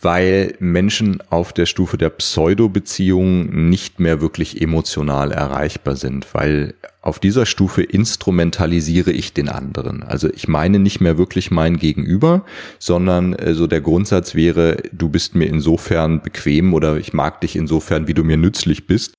weil 0.00 0.54
Menschen 0.60 1.22
auf 1.30 1.52
der 1.52 1.66
Stufe 1.66 1.98
der 1.98 2.10
Pseudo-Beziehung 2.10 3.68
nicht 3.68 4.00
mehr 4.00 4.20
wirklich 4.20 4.60
emotional 4.60 5.30
erreichbar 5.32 5.96
sind, 5.96 6.26
weil 6.32 6.74
auf 7.02 7.18
dieser 7.18 7.46
Stufe 7.46 7.82
instrumentalisiere 7.82 9.10
ich 9.10 9.32
den 9.32 9.48
anderen. 9.48 10.02
Also 10.02 10.28
ich 10.28 10.48
meine 10.48 10.78
nicht 10.78 11.00
mehr 11.00 11.18
wirklich 11.18 11.50
mein 11.50 11.78
Gegenüber, 11.78 12.44
sondern 12.78 13.34
äh, 13.34 13.54
so 13.54 13.66
der 13.66 13.80
Grundsatz 13.80 14.34
wäre, 14.34 14.78
du 14.92 15.08
bist 15.08 15.34
mir 15.34 15.46
insofern 15.46 16.22
bequem 16.22 16.74
oder 16.74 16.96
ich 16.96 17.12
mag 17.12 17.40
dich 17.40 17.56
insofern, 17.56 18.06
wie 18.06 18.14
du 18.14 18.24
mir 18.24 18.36
nützlich 18.36 18.86
bist. 18.86 19.14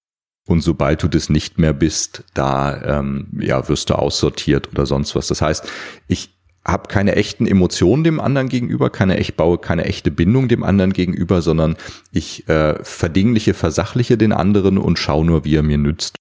Und 0.48 0.62
sobald 0.62 1.04
du 1.04 1.08
das 1.08 1.30
nicht 1.30 1.60
mehr 1.60 1.74
bist, 1.74 2.24
da 2.34 3.00
ähm, 3.00 3.28
ja, 3.40 3.68
wirst 3.70 3.90
du 3.90 3.96
aussortiert 3.96 4.70
oder 4.72 4.86
sonst 4.86 5.16
was. 5.16 5.28
Das 5.28 5.42
heißt, 5.42 5.68
ich 6.08 6.41
habe 6.66 6.88
keine 6.88 7.16
echten 7.16 7.48
Emotionen 7.48 8.04
dem 8.04 8.20
anderen 8.20 8.50
gegenüber, 8.50 8.90
keine 8.90 9.18
echt 9.18 9.36
baue 9.36 9.58
keine 9.58 9.86
echte 9.86 10.12
Bindung 10.12 10.48
dem 10.48 10.64
anderen 10.64 10.94
gegenüber, 10.94 11.42
sondern 11.42 11.76
ich 12.12 12.48
äh, 12.50 12.84
verdingliche, 12.84 13.54
versachliche 13.54 14.18
den 14.18 14.32
anderen 14.32 14.78
und 14.78 15.00
schaue 15.00 15.26
nur, 15.26 15.44
wie 15.44 15.56
er 15.56 15.64
mir 15.64 15.78
nützt. 15.78 16.16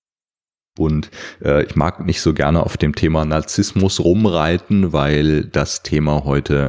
Und 0.79 1.11
äh, 1.45 1.65
ich 1.65 1.77
mag 1.77 2.07
nicht 2.07 2.21
so 2.23 2.33
gerne 2.33 2.63
auf 2.63 2.77
dem 2.77 2.95
Thema 2.95 3.25
Narzissmus 3.25 4.01
rumreiten, 4.01 4.93
weil 4.93 5.45
das 5.45 5.83
Thema 5.83 6.25
heute 6.25 6.69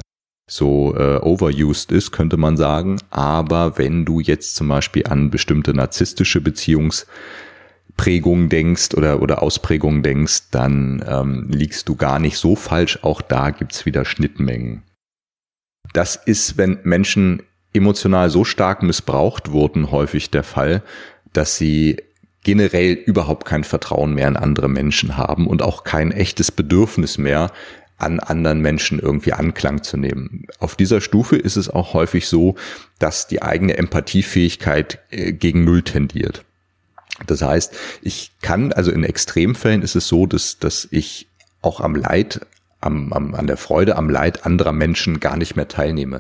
so 0.50 0.94
äh, 0.98 1.18
overused 1.22 1.94
ist, 1.94 2.12
könnte 2.12 2.36
man 2.36 2.58
sagen. 2.58 2.98
Aber 3.10 3.78
wenn 3.78 4.04
du 4.04 4.20
jetzt 4.20 4.56
zum 4.58 4.68
Beispiel 4.68 5.08
an 5.08 5.30
bestimmte 5.30 5.74
narzisstische 5.74 6.42
Beziehungs 6.42 7.08
Prägung 7.98 8.50
denkst 8.50 8.96
oder, 8.96 9.22
oder 9.22 9.44
Ausprägung 9.44 10.04
denkst, 10.04 10.50
dann 10.52 11.04
ähm, 11.08 11.48
liegst 11.50 11.88
du 11.90 11.96
gar 11.96 12.20
nicht 12.20 12.38
so 12.38 12.56
falsch. 12.56 13.00
Auch 13.04 13.22
da 13.22 13.52
gibt's 13.52 13.86
wieder 13.86 14.06
Schnittmengen. 14.06 14.84
Das 15.94 16.16
ist, 16.16 16.58
wenn 16.58 16.80
Menschen 16.84 17.44
emotional 17.74 18.30
so 18.30 18.44
stark 18.44 18.84
missbraucht 18.84 19.52
wurden, 19.52 19.92
häufig 19.92 20.30
der 20.30 20.44
Fall, 20.44 20.84
dass 21.34 21.58
sie 21.58 21.98
generell 22.44 22.94
überhaupt 22.94 23.46
kein 23.46 23.64
Vertrauen 23.64 24.14
mehr 24.14 24.28
in 24.28 24.36
andere 24.36 24.68
Menschen 24.68 25.18
haben 25.18 25.48
und 25.48 25.62
auch 25.62 25.84
kein 25.84 26.12
echtes 26.12 26.52
Bedürfnis 26.52 27.18
mehr, 27.18 27.52
an 27.98 28.20
anderen 28.20 28.62
Menschen 28.62 29.00
irgendwie 29.00 29.34
Anklang 29.34 29.84
zu 29.84 29.96
nehmen. 29.96 30.48
Auf 30.60 30.76
dieser 30.76 31.02
Stufe 31.02 31.36
ist 31.36 31.56
es 31.56 31.70
auch 31.70 31.94
häufig 31.94 32.28
so, 32.28 32.56
dass 32.98 33.28
die 33.28 33.44
eigene 33.44 33.78
Empathiefähigkeit 33.78 35.00
äh, 35.12 35.34
gegen 35.34 35.64
Null 35.64 35.84
tendiert. 35.84 36.44
Das 37.28 37.42
heißt, 37.42 37.74
ich 38.02 38.32
kann, 38.42 38.72
also 38.74 38.92
in 38.92 39.04
Extremfällen 39.04 39.82
ist 39.82 39.96
es 39.96 40.08
so, 40.08 40.26
dass, 40.26 40.60
dass 40.60 40.88
ich 40.92 41.28
auch 41.62 41.80
am 41.80 41.96
Leid, 41.96 42.46
am, 42.80 43.14
am, 43.14 43.36
an 43.36 43.48
der 43.48 43.58
Freude, 43.58 43.96
am 43.96 44.10
Leid 44.10 44.46
anderer 44.46 44.72
Menschen 44.72 45.20
gar 45.20 45.38
nicht 45.38 45.56
mehr 45.56 45.68
teilnehme. 45.68 46.20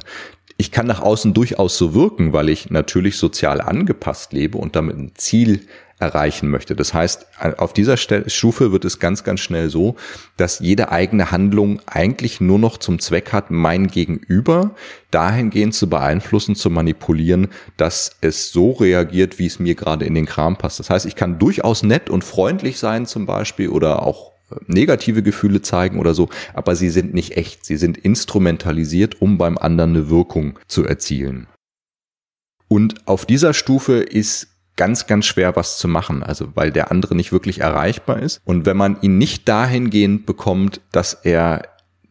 ich 0.57 0.71
kann 0.71 0.85
nach 0.85 1.01
außen 1.01 1.33
durchaus 1.33 1.77
so 1.77 1.95
wirken, 1.95 2.33
weil 2.33 2.49
ich 2.49 2.69
natürlich 2.69 3.17
sozial 3.17 3.61
angepasst 3.61 4.31
lebe 4.31 4.59
und 4.59 4.75
damit 4.75 4.97
ein 4.97 5.11
Ziel 5.15 5.67
erreichen 6.01 6.49
möchte. 6.49 6.75
Das 6.75 6.93
heißt, 6.93 7.27
auf 7.57 7.73
dieser 7.73 7.95
Stufe 7.95 8.71
wird 8.71 8.85
es 8.85 8.99
ganz, 8.99 9.23
ganz 9.23 9.39
schnell 9.39 9.69
so, 9.69 9.95
dass 10.35 10.59
jede 10.59 10.91
eigene 10.91 11.31
Handlung 11.31 11.79
eigentlich 11.85 12.41
nur 12.41 12.59
noch 12.59 12.77
zum 12.77 12.99
Zweck 12.99 13.31
hat, 13.31 13.51
mein 13.51 13.87
Gegenüber 13.87 14.71
dahingehend 15.11 15.75
zu 15.75 15.89
beeinflussen, 15.89 16.55
zu 16.55 16.69
manipulieren, 16.69 17.49
dass 17.77 18.17
es 18.21 18.51
so 18.51 18.71
reagiert, 18.71 19.39
wie 19.39 19.45
es 19.45 19.59
mir 19.59 19.75
gerade 19.75 20.05
in 20.05 20.15
den 20.15 20.25
Kram 20.25 20.57
passt. 20.57 20.79
Das 20.79 20.89
heißt, 20.89 21.05
ich 21.05 21.15
kann 21.15 21.37
durchaus 21.37 21.83
nett 21.83 22.09
und 22.09 22.23
freundlich 22.23 22.79
sein 22.79 23.05
zum 23.05 23.25
Beispiel 23.25 23.69
oder 23.69 24.03
auch 24.03 24.31
äh, 24.49 24.55
negative 24.67 25.21
Gefühle 25.21 25.61
zeigen 25.61 25.99
oder 25.99 26.13
so, 26.13 26.29
aber 26.53 26.75
sie 26.75 26.89
sind 26.89 27.13
nicht 27.13 27.37
echt. 27.37 27.65
Sie 27.65 27.77
sind 27.77 27.97
instrumentalisiert, 27.97 29.21
um 29.21 29.37
beim 29.37 29.57
anderen 29.57 29.91
eine 29.91 30.09
Wirkung 30.09 30.57
zu 30.67 30.85
erzielen. 30.85 31.47
Und 32.71 33.05
auf 33.05 33.25
dieser 33.25 33.53
Stufe 33.53 33.97
ist 33.97 34.50
ganz, 34.81 35.05
ganz 35.05 35.27
schwer 35.27 35.55
was 35.55 35.77
zu 35.77 35.87
machen, 35.87 36.23
also 36.23 36.47
weil 36.55 36.71
der 36.71 36.89
andere 36.89 37.13
nicht 37.13 37.31
wirklich 37.31 37.59
erreichbar 37.59 38.19
ist. 38.19 38.41
Und 38.45 38.65
wenn 38.65 38.77
man 38.77 38.99
ihn 39.01 39.19
nicht 39.19 39.47
dahingehend 39.47 40.25
bekommt, 40.25 40.81
dass 40.91 41.13
er 41.13 41.61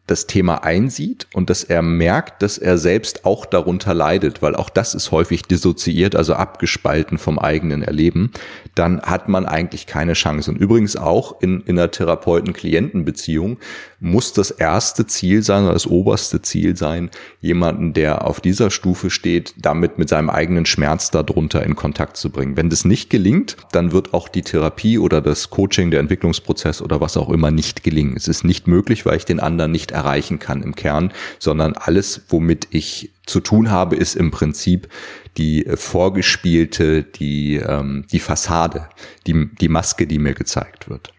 das 0.07 0.29
Thema 0.29 0.63
einsieht 0.63 1.27
und 1.35 1.51
dass 1.51 1.65
er 1.65 1.83
merkt, 1.83 2.43
dass 2.43 2.59
er 2.59 2.79
selbst 2.79 3.25
auch 3.25 3.45
darunter 3.45 3.93
leidet, 3.93 4.41
weil 4.41 4.55
auch 4.55 4.71
das 4.71 4.95
ist 4.95 5.11
häufig 5.11 5.43
dissoziiert, 5.43 6.15
also 6.15 6.35
abgespalten 6.35 7.19
vom 7.19 7.41
eigenen 7.41 7.83
Erleben, 7.83 8.31
dann 8.77 9.03
hat 9.03 9.29
man 9.29 9.47
eigentlich 9.47 9.89
keine 9.89 10.13
Chance. 10.13 10.49
Und 10.53 10.57
übrigens 10.57 10.95
auch 10.95 11.41
in, 11.43 11.63
in 11.63 11.77
einer 11.77 11.91
Therapeuten-Klienten-Beziehung 11.91 13.59
muss 14.01 14.33
das 14.33 14.51
erste 14.51 15.07
Ziel 15.07 15.43
sein 15.43 15.65
oder 15.65 15.75
das 15.75 15.87
oberste 15.87 16.41
Ziel 16.41 16.77
sein, 16.77 17.11
jemanden, 17.41 17.93
der 17.93 18.27
auf 18.27 18.41
dieser 18.41 18.71
Stufe 18.71 19.11
steht, 19.11 19.55
damit 19.59 19.99
mit 19.99 20.09
seinem 20.09 20.31
eigenen 20.31 20.65
Schmerz 20.65 21.11
darunter 21.11 21.63
in 21.63 21.77
Kontakt 21.77 22.17
zu 22.17 22.31
bringen. 22.31 22.57
Wenn 22.57 22.71
das 22.71 22.87
nicht 22.87 23.11
gelingt, 23.11 23.59
dann 23.73 23.93
wird 23.93 24.15
auch 24.15 24.29
die 24.29 24.43
Therapie 24.43 24.99
oder 24.99 25.21
das 25.21 25.51
Coaching, 25.51 25.91
der 25.91 26.01
Entwicklungsprozess 26.01 26.81
oder 26.81 27.01
was 27.01 27.19
auch 27.19 27.29
immer 27.29 27.51
nicht 27.51 27.85
gelingen. 27.85 28.17
Es 28.17 28.27
ist 28.27 28.43
nicht 28.43 28.67
möglich, 28.67 29.05
weil 29.05 29.19
ich 29.19 29.27
den 29.27 29.39
anderen 29.39 29.71
nicht 29.71 29.91
erreichen 29.91 30.39
kann 30.39 30.63
im 30.63 30.75
Kern, 30.75 31.13
sondern 31.39 31.75
alles, 31.75 32.23
womit 32.29 32.69
ich 32.71 33.11
zu 33.27 33.41
tun 33.41 33.71
habe, 33.71 33.97
ist 33.97 34.17
im 34.17 34.31
Prinzip 34.31 34.89
die 35.37 35.67
äh, 35.67 35.77
vorgespielte, 35.77 37.03
die, 37.03 37.57
ähm, 37.57 38.07
die 38.11 38.19
Fassade, 38.19 38.89
die, 39.27 39.49
die 39.61 39.69
Maske, 39.69 40.07
die 40.07 40.19
mir 40.19 40.35
gezeigt 40.35 40.89
wird. 40.89 41.13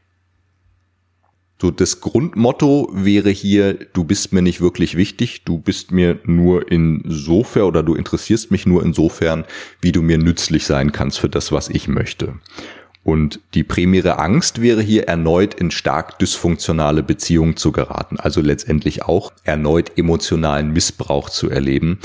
So, 1.61 1.69
das 1.69 2.01
Grundmotto 2.01 2.89
wäre 2.91 3.29
hier, 3.29 3.75
du 3.75 4.03
bist 4.03 4.33
mir 4.33 4.41
nicht 4.41 4.61
wirklich 4.61 4.97
wichtig, 4.97 5.43
du 5.43 5.59
bist 5.59 5.91
mir 5.91 6.17
nur 6.23 6.71
insofern 6.71 7.65
oder 7.65 7.83
du 7.83 7.93
interessierst 7.93 8.49
mich 8.49 8.65
nur 8.65 8.83
insofern, 8.83 9.45
wie 9.79 9.91
du 9.91 10.01
mir 10.01 10.17
nützlich 10.17 10.65
sein 10.65 10.91
kannst 10.91 11.19
für 11.19 11.29
das, 11.29 11.51
was 11.51 11.69
ich 11.69 11.87
möchte. 11.87 12.33
Und 13.03 13.41
die 13.53 13.63
primäre 13.63 14.17
Angst 14.17 14.63
wäre 14.63 14.81
hier 14.81 15.03
erneut 15.03 15.53
in 15.53 15.69
stark 15.69 16.17
dysfunktionale 16.17 17.03
Beziehungen 17.03 17.57
zu 17.57 17.71
geraten, 17.71 18.19
also 18.19 18.41
letztendlich 18.41 19.03
auch 19.03 19.31
erneut 19.43 19.99
emotionalen 19.99 20.71
Missbrauch 20.71 21.29
zu 21.29 21.51
erleben. 21.51 21.99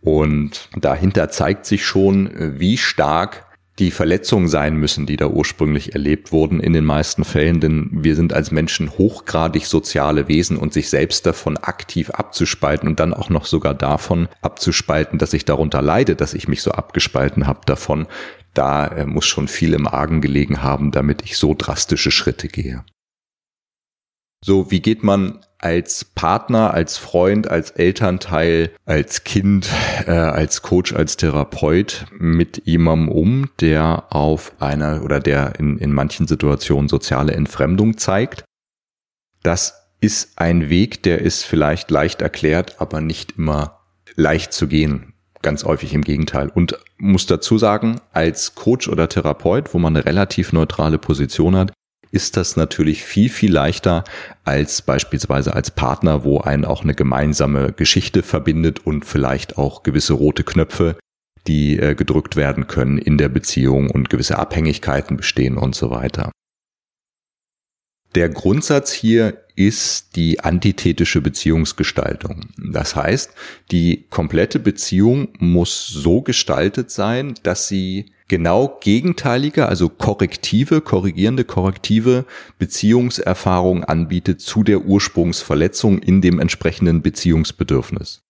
Und 0.00 0.70
dahinter 0.74 1.28
zeigt 1.28 1.66
sich 1.66 1.86
schon, 1.86 2.30
wie 2.58 2.76
stark 2.76 3.46
die 3.78 3.90
Verletzungen 3.90 4.48
sein 4.48 4.76
müssen, 4.76 5.06
die 5.06 5.16
da 5.16 5.28
ursprünglich 5.28 5.92
erlebt 5.92 6.32
wurden 6.32 6.60
in 6.60 6.72
den 6.72 6.84
meisten 6.84 7.24
Fällen, 7.24 7.60
denn 7.60 7.88
wir 7.92 8.16
sind 8.16 8.32
als 8.32 8.50
Menschen 8.50 8.90
hochgradig 8.90 9.66
soziale 9.66 10.26
Wesen 10.28 10.56
und 10.56 10.72
sich 10.72 10.90
selbst 10.90 11.26
davon 11.26 11.56
aktiv 11.56 12.10
abzuspalten 12.10 12.88
und 12.88 12.98
dann 12.98 13.14
auch 13.14 13.30
noch 13.30 13.46
sogar 13.46 13.74
davon 13.74 14.28
abzuspalten, 14.42 15.18
dass 15.18 15.32
ich 15.32 15.44
darunter 15.44 15.80
leide, 15.80 16.16
dass 16.16 16.34
ich 16.34 16.48
mich 16.48 16.62
so 16.62 16.72
abgespalten 16.72 17.46
habe 17.46 17.60
davon, 17.66 18.06
da 18.54 18.86
äh, 18.88 19.06
muss 19.06 19.26
schon 19.26 19.46
viel 19.46 19.74
im 19.74 19.86
Argen 19.86 20.20
gelegen 20.20 20.62
haben, 20.62 20.90
damit 20.90 21.22
ich 21.22 21.36
so 21.36 21.54
drastische 21.56 22.10
Schritte 22.10 22.48
gehe. 22.48 22.84
So, 24.44 24.70
wie 24.70 24.80
geht 24.80 25.02
man 25.02 25.40
als 25.58 26.04
Partner, 26.04 26.72
als 26.72 26.96
Freund, 26.96 27.50
als 27.50 27.72
Elternteil, 27.72 28.70
als 28.86 29.24
Kind, 29.24 29.68
äh, 30.06 30.12
als 30.12 30.62
Coach, 30.62 30.92
als 30.92 31.16
Therapeut 31.16 32.06
mit 32.16 32.62
jemandem 32.64 33.08
um, 33.08 33.50
der 33.60 34.04
auf 34.10 34.52
einer 34.60 35.02
oder 35.02 35.20
der 35.20 35.58
in, 35.58 35.78
in 35.78 35.92
manchen 35.92 36.26
Situationen 36.26 36.88
soziale 36.88 37.32
Entfremdung 37.32 37.98
zeigt? 37.98 38.44
Das 39.42 39.74
ist 40.00 40.38
ein 40.38 40.70
Weg, 40.70 41.02
der 41.02 41.20
ist 41.20 41.44
vielleicht 41.44 41.90
leicht 41.90 42.22
erklärt, 42.22 42.76
aber 42.80 43.00
nicht 43.00 43.36
immer 43.36 43.80
leicht 44.14 44.52
zu 44.52 44.68
gehen 44.68 45.14
ganz 45.42 45.64
häufig 45.64 45.94
im 45.94 46.02
Gegenteil. 46.02 46.50
Und 46.52 46.78
muss 46.98 47.26
dazu 47.26 47.58
sagen, 47.58 48.00
als 48.12 48.54
Coach 48.54 48.88
oder 48.88 49.08
Therapeut, 49.08 49.72
wo 49.74 49.78
man 49.78 49.96
eine 49.96 50.04
relativ 50.04 50.52
neutrale 50.52 50.98
Position 50.98 51.56
hat, 51.56 51.72
ist 52.10 52.36
das 52.36 52.56
natürlich 52.56 53.04
viel, 53.04 53.28
viel 53.28 53.52
leichter 53.52 54.04
als 54.44 54.82
beispielsweise 54.82 55.54
als 55.54 55.70
Partner, 55.70 56.24
wo 56.24 56.40
einen 56.40 56.64
auch 56.64 56.82
eine 56.82 56.94
gemeinsame 56.94 57.72
Geschichte 57.72 58.22
verbindet 58.22 58.86
und 58.86 59.04
vielleicht 59.04 59.58
auch 59.58 59.82
gewisse 59.82 60.14
rote 60.14 60.44
Knöpfe, 60.44 60.96
die 61.46 61.78
äh, 61.78 61.94
gedrückt 61.94 62.36
werden 62.36 62.66
können 62.66 62.98
in 62.98 63.18
der 63.18 63.28
Beziehung 63.28 63.90
und 63.90 64.10
gewisse 64.10 64.38
Abhängigkeiten 64.38 65.16
bestehen 65.16 65.56
und 65.56 65.74
so 65.74 65.90
weiter. 65.90 66.30
Der 68.14 68.30
Grundsatz 68.30 68.92
hier 68.92 69.44
ist 69.54 70.16
die 70.16 70.40
antithetische 70.40 71.20
Beziehungsgestaltung. 71.20 72.46
Das 72.56 72.96
heißt, 72.96 73.32
die 73.70 74.06
komplette 74.08 74.58
Beziehung 74.60 75.28
muss 75.38 75.86
so 75.88 76.22
gestaltet 76.22 76.90
sein, 76.90 77.34
dass 77.42 77.68
sie 77.68 78.12
genau 78.28 78.78
gegenteilige, 78.80 79.66
also 79.66 79.88
korrektive, 79.88 80.80
korrigierende, 80.80 81.44
korrektive 81.44 82.26
Beziehungserfahrungen 82.58 83.84
anbietet 83.84 84.40
zu 84.40 84.62
der 84.62 84.82
Ursprungsverletzung 84.82 85.98
in 85.98 86.20
dem 86.20 86.38
entsprechenden 86.38 87.02
Beziehungsbedürfnis. 87.02 88.22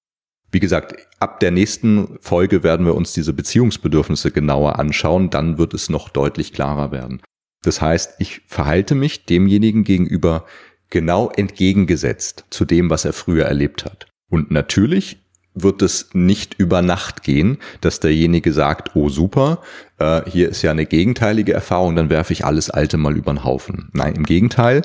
Wie 0.51 0.61
gesagt, 0.61 0.95
ab 1.19 1.41
der 1.41 1.51
nächsten 1.51 2.19
Folge 2.21 2.63
werden 2.63 2.87
wir 2.87 2.95
uns 2.95 3.13
diese 3.13 3.35
Beziehungsbedürfnisse 3.35 4.31
genauer 4.31 4.79
anschauen, 4.79 5.29
dann 5.29 5.59
wird 5.59 5.75
es 5.75 5.91
noch 5.91 6.09
deutlich 6.09 6.53
klarer 6.53 6.91
werden. 6.91 7.21
Das 7.63 7.83
heißt, 7.83 8.15
ich 8.19 8.41
verhalte 8.47 8.95
mich 8.95 9.27
demjenigen 9.27 9.85
gegenüber 9.85 10.47
genau 10.91 11.31
entgegengesetzt 11.31 12.47
zu 12.49 12.65
dem, 12.65 12.89
was 12.89 13.05
er 13.05 13.13
früher 13.13 13.45
erlebt 13.45 13.85
hat. 13.85 14.07
Und 14.31 14.51
natürlich 14.51 15.19
wird 15.63 15.83
es 15.83 16.11
nicht 16.13 16.55
über 16.55 16.83
Nacht 16.83 17.23
gehen, 17.23 17.59
dass 17.81 18.01
derjenige 18.01 18.53
sagt, 18.53 18.95
oh 18.95 19.09
super, 19.09 19.61
äh, 19.99 20.23
hier 20.29 20.49
ist 20.49 20.63
ja 20.63 20.71
eine 20.71 20.87
gegenteilige 20.87 21.53
Erfahrung, 21.53 21.97
dann 21.97 22.11
werfe 22.11 22.33
ich 22.33 22.45
alles 22.45 22.71
Alte 22.71 22.97
mal 22.97 23.17
über 23.17 23.33
den 23.33 23.45
Haufen. 23.45 23.91
Nein, 23.93 24.15
im 24.15 24.25
Gegenteil, 24.25 24.83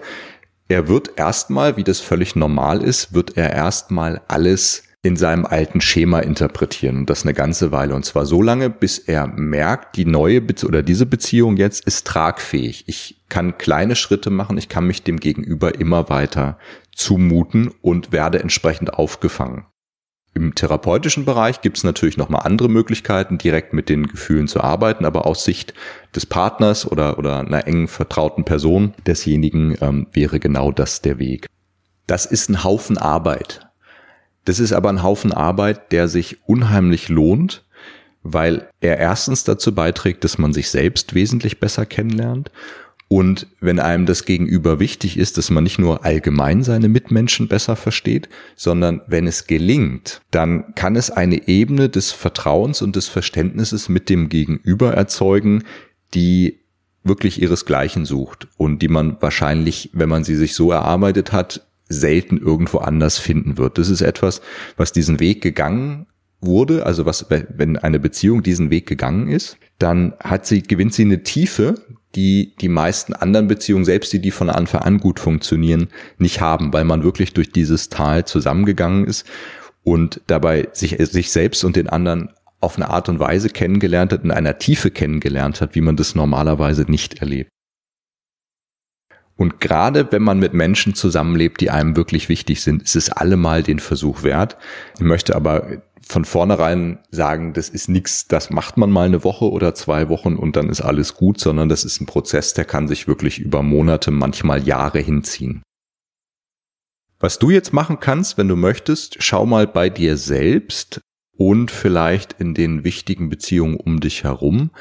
er 0.67 0.87
wird 0.87 1.11
erstmal, 1.17 1.77
wie 1.77 1.83
das 1.83 1.99
völlig 1.99 2.35
normal 2.35 2.81
ist, 2.81 3.13
wird 3.13 3.37
er 3.37 3.51
erstmal 3.51 4.21
alles 4.27 4.83
in 5.05 5.17
seinem 5.17 5.45
alten 5.45 5.81
Schema 5.81 6.19
interpretieren 6.19 6.99
und 6.99 7.09
das 7.09 7.23
eine 7.23 7.33
ganze 7.33 7.73
Weile 7.73 7.93
und 7.93 8.05
zwar 8.05 8.25
so 8.25 8.41
lange, 8.41 8.69
bis 8.69 8.97
er 8.97 9.27
merkt, 9.27 9.97
die 9.97 10.05
neue 10.05 10.39
Be 10.39 10.55
oder 10.65 10.81
diese 10.81 11.05
Beziehung 11.05 11.57
jetzt 11.57 11.85
ist 11.85 12.07
tragfähig. 12.07 12.85
Ich 12.87 13.21
kann 13.27 13.57
kleine 13.57 13.97
Schritte 13.97 14.29
machen, 14.29 14.57
ich 14.57 14.69
kann 14.69 14.87
mich 14.87 15.03
dem 15.03 15.19
Gegenüber 15.19 15.75
immer 15.77 16.09
weiter 16.09 16.57
zumuten 16.95 17.69
und 17.81 18.13
werde 18.13 18.39
entsprechend 18.39 18.93
aufgefangen. 18.93 19.65
Im 20.35 20.55
therapeutischen 20.55 21.25
Bereich 21.25 21.61
gibt 21.61 21.77
es 21.77 21.83
natürlich 21.83 22.17
nochmal 22.17 22.41
andere 22.45 22.67
Möglichkeiten, 22.67 23.37
direkt 23.37 23.73
mit 23.73 23.87
den 23.87 24.07
Gefühlen 24.07 24.47
zu 24.47 24.61
arbeiten, 24.61 25.05
aber 25.05 25.27
aus 25.27 25.45
Sicht 25.45 25.75
des 26.15 26.25
Partners 26.25 26.89
oder, 26.89 27.19
oder 27.19 27.39
einer 27.39 27.67
engen 27.67 27.87
vertrauten 27.87 28.43
Person 28.43 28.93
desjenigen 29.05 29.77
ähm, 29.81 30.07
wäre 30.11 30.39
genau 30.39 30.71
das 30.71 31.01
der 31.01 31.19
Weg. 31.19 31.47
Das 32.07 32.25
ist 32.25 32.49
ein 32.49 32.63
Haufen 32.63 32.97
Arbeit. 32.97 33.67
Das 34.45 34.59
ist 34.59 34.73
aber 34.73 34.89
ein 34.89 35.03
Haufen 35.03 35.31
Arbeit, 35.31 35.91
der 35.91 36.07
sich 36.07 36.39
unheimlich 36.47 37.09
lohnt, 37.09 37.63
weil 38.23 38.67
er 38.81 38.97
erstens 38.97 39.43
dazu 39.43 39.75
beiträgt, 39.75 40.23
dass 40.23 40.37
man 40.37 40.51
sich 40.51 40.69
selbst 40.69 41.13
wesentlich 41.13 41.59
besser 41.59 41.85
kennenlernt 41.85 42.51
und 43.07 43.47
wenn 43.59 43.79
einem 43.79 44.05
das 44.05 44.25
Gegenüber 44.25 44.79
wichtig 44.79 45.17
ist, 45.17 45.37
dass 45.37 45.51
man 45.51 45.63
nicht 45.63 45.77
nur 45.77 46.03
allgemein 46.03 46.63
seine 46.63 46.89
Mitmenschen 46.89 47.47
besser 47.47 47.75
versteht, 47.75 48.29
sondern 48.55 49.01
wenn 49.07 49.27
es 49.27 49.45
gelingt, 49.45 50.21
dann 50.31 50.73
kann 50.75 50.95
es 50.95 51.11
eine 51.11 51.47
Ebene 51.47 51.89
des 51.89 52.11
Vertrauens 52.11 52.81
und 52.81 52.95
des 52.95 53.07
Verständnisses 53.07 53.89
mit 53.89 54.09
dem 54.09 54.29
Gegenüber 54.29 54.93
erzeugen, 54.93 55.63
die 56.13 56.59
wirklich 57.03 57.41
ihresgleichen 57.41 58.05
sucht 58.05 58.47
und 58.57 58.81
die 58.81 58.87
man 58.87 59.17
wahrscheinlich, 59.19 59.89
wenn 59.93 60.09
man 60.09 60.23
sie 60.23 60.35
sich 60.35 60.55
so 60.55 60.71
erarbeitet 60.71 61.31
hat, 61.31 61.67
selten 61.89 62.37
irgendwo 62.37 62.79
anders 62.79 63.19
finden 63.19 63.57
wird. 63.57 63.77
Das 63.77 63.89
ist 63.89 64.01
etwas, 64.01 64.41
was 64.77 64.93
diesen 64.93 65.19
Weg 65.19 65.41
gegangen 65.41 66.07
wurde, 66.39 66.85
also 66.85 67.05
was, 67.05 67.27
wenn 67.29 67.77
eine 67.77 67.99
Beziehung 67.99 68.43
diesen 68.43 68.69
Weg 68.69 68.87
gegangen 68.87 69.27
ist, 69.27 69.57
dann 69.79 70.13
hat 70.19 70.45
sie, 70.45 70.63
gewinnt 70.63 70.93
sie 70.93 71.03
eine 71.03 71.23
Tiefe, 71.23 71.75
die 72.15 72.53
die 72.61 72.69
meisten 72.69 73.13
anderen 73.13 73.47
Beziehungen, 73.47 73.85
selbst 73.85 74.13
die, 74.13 74.19
die 74.19 74.31
von 74.31 74.49
Anfang 74.49 74.81
an 74.81 74.99
gut 74.99 75.19
funktionieren, 75.19 75.89
nicht 76.17 76.41
haben, 76.41 76.73
weil 76.73 76.83
man 76.83 77.03
wirklich 77.03 77.33
durch 77.33 77.51
dieses 77.51 77.89
Tal 77.89 78.25
zusammengegangen 78.25 79.05
ist 79.05 79.25
und 79.83 80.21
dabei 80.27 80.69
sich, 80.73 80.97
sich 80.99 81.31
selbst 81.31 81.63
und 81.63 81.75
den 81.75 81.89
anderen 81.89 82.29
auf 82.59 82.77
eine 82.77 82.89
Art 82.89 83.09
und 83.09 83.19
Weise 83.19 83.49
kennengelernt 83.49 84.13
hat, 84.13 84.23
in 84.23 84.31
einer 84.31 84.57
Tiefe 84.57 84.89
kennengelernt 84.89 85.59
hat, 85.59 85.75
wie 85.75 85.81
man 85.81 85.97
das 85.97 86.15
normalerweise 86.15 86.83
nicht 86.83 87.19
erlebt. 87.19 87.49
Und 89.43 89.59
gerade 89.59 90.09
wenn 90.13 90.21
man 90.21 90.39
mit 90.39 90.53
Menschen 90.53 90.95
zusammenlebt, 90.95 91.59
die 91.59 91.69
einem 91.69 91.97
wirklich 91.97 92.29
wichtig 92.29 92.61
sind, 92.61 92.81
ist 92.81 92.95
es 92.95 93.09
allemal 93.09 93.61
den 93.61 93.79
Versuch 93.79 94.23
wert. 94.23 94.55
Ich 94.95 95.01
möchte 95.01 95.35
aber 95.35 95.81
von 96.01 96.23
vornherein 96.23 96.99
sagen, 97.11 97.51
das 97.51 97.67
ist 97.67 97.89
nichts, 97.89 98.29
das 98.29 98.51
macht 98.51 98.77
man 98.77 98.89
mal 98.89 99.05
eine 99.05 99.25
Woche 99.25 99.51
oder 99.51 99.75
zwei 99.75 100.07
Wochen 100.07 100.37
und 100.37 100.55
dann 100.55 100.69
ist 100.69 100.79
alles 100.79 101.15
gut, 101.15 101.41
sondern 101.41 101.67
das 101.67 101.83
ist 101.83 101.99
ein 101.99 102.05
Prozess, 102.05 102.53
der 102.53 102.63
kann 102.63 102.87
sich 102.87 103.05
wirklich 103.09 103.39
über 103.39 103.63
Monate, 103.63 104.11
manchmal 104.11 104.65
Jahre 104.65 104.99
hinziehen. 104.99 105.61
Was 107.19 107.37
du 107.37 107.49
jetzt 107.49 107.73
machen 107.73 107.99
kannst, 107.99 108.37
wenn 108.37 108.47
du 108.47 108.55
möchtest, 108.55 109.17
schau 109.19 109.45
mal 109.45 109.67
bei 109.67 109.89
dir 109.89 110.15
selbst 110.15 111.01
und 111.35 111.69
vielleicht 111.69 112.31
in 112.39 112.53
den 112.53 112.85
wichtigen 112.85 113.27
Beziehungen 113.27 113.75
um 113.75 113.99
dich 113.99 114.23
herum, 114.23 114.71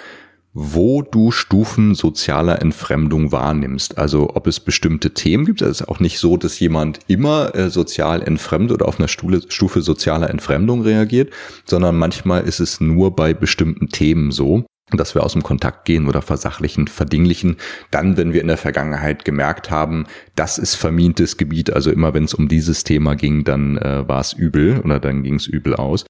wo 0.55 1.03
du 1.03 1.31
Stufen 1.31 1.95
sozialer 1.95 2.61
Entfremdung 2.61 3.33
wahrnimmst. 3.33 3.97
Also 3.99 4.31
ob 4.35 4.47
es 4.47 4.61
bestimmte 4.61 5.15
Themen 5.15 5.47
gibt. 5.47 5.63
Es 5.63 5.81
ist 5.81 5.89
auch 5.89 6.01
nicht 6.01 6.19
so, 6.19 6.37
dass 6.37 6.61
jemand 6.61 7.01
immer 7.07 7.55
äh, 7.55 7.71
sozial 7.71 8.23
entfremdet 8.23 8.75
oder 8.75 8.89
auf 8.89 8.99
einer 8.99 9.09
Stufe, 9.09 9.83
sozialer 9.83 10.31
Entfremdung 10.31 10.83
reagiert, 10.83 11.33
sondern 11.65 11.97
manchmal 11.97 12.43
ist 12.43 12.61
es 12.61 12.81
nur 12.81 13.17
bei 13.17 13.33
bestimmten 13.35 13.89
Themen 13.89 14.31
so 14.31 14.65
dass 14.95 15.15
wir 15.15 15.23
aus 15.23 15.33
dem 15.33 15.43
Kontakt 15.43 15.87
gehen 15.87 16.07
oder 16.07 16.21
versachlichen, 16.21 16.87
verdinglichen, 16.87 17.57
dann, 17.91 18.19
wenn 18.19 18.35
wir 18.35 18.43
in 18.43 18.49
der 18.49 18.59
Vergangenheit 18.59 19.25
gemerkt 19.25 19.71
haben, 19.71 20.07
das 20.35 20.59
ist 20.59 20.75
vermintes 20.75 21.39
Gebiet, 21.39 21.73
also 21.73 21.91
immer 21.91 22.13
wenn 22.13 22.25
es 22.25 22.35
um 22.35 22.49
dieses 22.49 22.85
Thema 22.85 23.15
ging, 23.15 23.45
dann 23.45 23.79
äh, 23.79 24.07
war 24.07 24.21
es 24.21 24.35
übel 24.35 24.81
oder 24.81 25.01
dann 25.01 25.23
ging 25.23 25.37
es 25.37 25.47
übel 25.47 25.75
aus. 25.75 26.05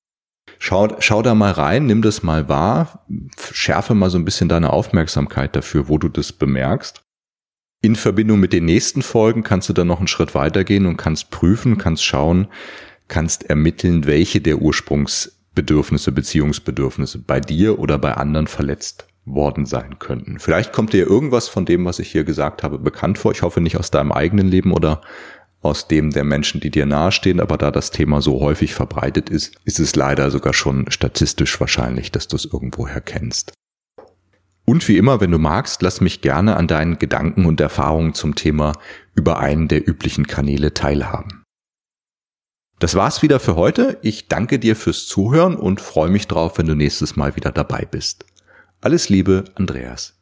Schau, 0.64 0.95
schau 1.00 1.23
da 1.23 1.35
mal 1.35 1.50
rein, 1.50 1.87
nimm 1.87 2.02
das 2.02 2.23
mal 2.23 2.49
wahr, 2.49 3.04
schärfe 3.50 3.97
mal 3.97 4.11
so 4.11 4.19
ein 4.19 4.25
bisschen 4.25 4.49
deine 4.49 4.73
Aufmerksamkeit 4.73 5.57
dafür, 5.57 5.88
wo 5.88 5.99
du 5.99 6.09
das 6.09 6.33
bemerkst. 6.33 7.02
In 7.81 7.97
Verbindung 7.97 8.38
mit 8.38 8.52
den 8.52 8.66
nächsten 8.66 9.02
Folgen 9.02 9.42
kannst 9.42 9.69
du 9.69 9.73
dann 9.73 9.88
noch 9.88 9.99
einen 9.99 10.07
Schritt 10.07 10.37
weitergehen 10.37 10.87
und 10.87 10.99
kannst 10.99 11.33
prüfen, 11.33 11.78
kannst 11.78 12.04
schauen, 12.04 12.47
kannst 13.09 13.50
ermitteln, 13.50 14.07
welche 14.07 14.40
der 14.40 14.59
Ursprungsbedürfnisse, 14.62 16.12
Beziehungsbedürfnisse 16.12 17.19
bei 17.19 17.40
dir 17.40 17.81
oder 17.81 17.99
bei 17.99 18.14
anderen 18.14 18.47
verletzt 18.47 19.09
worden 19.25 19.66
sein 19.66 19.99
könnten. 19.99 20.38
Vielleicht 20.38 20.73
kommt 20.73 20.92
dir 20.92 21.09
irgendwas 21.09 21.49
von 21.49 21.64
dem, 21.64 21.85
was 21.87 21.99
ich 21.99 22.12
hier 22.12 22.23
gesagt 22.23 22.62
habe, 22.62 22.78
bekannt 22.78 23.19
vor. 23.19 23.33
Ich 23.33 23.42
hoffe 23.42 23.61
nicht 23.61 23.78
aus 23.78 23.90
deinem 23.90 24.12
eigenen 24.12 24.47
Leben 24.47 24.73
oder 24.73 25.00
aus 25.62 25.88
dem 25.88 26.11
der 26.11 26.25
Menschen, 26.25 26.61
die 26.61 26.71
dir 26.71 26.87
nahestehen, 26.87 27.40
aber 27.40 27.57
da 27.57 27.71
das 27.71 27.90
Thema 27.90 28.21
so 28.21 28.40
häufig 28.40 28.75
verbreitet 28.75 29.31
ist, 29.31 29.54
ist 29.64 29.78
es 29.78 29.97
leider 29.97 30.31
sogar 30.31 30.52
schon 30.52 30.90
statistisch 30.90 31.59
wahrscheinlich, 31.61 32.11
dass 32.11 32.28
du 32.28 32.37
es 32.37 32.45
irgendwoher 32.45 33.00
kennst. 33.00 33.52
Und 34.64 34.87
wie 34.88 34.97
immer, 34.97 35.21
wenn 35.21 35.31
du 35.31 35.38
magst, 35.38 35.83
lass 35.83 36.00
mich 36.00 36.21
gerne 36.21 36.57
an 36.57 36.69
deinen 36.69 36.99
Gedanken 36.99 37.47
und 37.47 37.61
Erfahrungen 37.61 38.14
zum 38.14 38.35
Thema 38.35 38.73
über 39.14 39.38
einen 39.38 39.69
der 39.69 39.88
üblichen 39.88 40.26
Kanäle 40.26 40.75
teilhaben. 40.75 41.42
Das 42.78 42.95
war's 42.95 43.23
wieder 43.23 43.38
für 43.38 43.54
heute. 43.54 43.99
Ich 44.02 44.28
danke 44.28 44.59
dir 44.59 44.75
fürs 44.75 45.07
Zuhören 45.07 45.54
und 45.54 45.81
freue 45.81 46.11
mich 46.11 46.26
drauf, 46.26 46.59
wenn 46.59 46.66
du 46.66 46.75
nächstes 46.75 47.16
Mal 47.16 47.37
wieder 47.37 47.52
dabei 47.52 47.87
bist. 47.88 48.25
Alles 48.81 49.09
Liebe, 49.09 49.45
Andreas. 49.54 50.22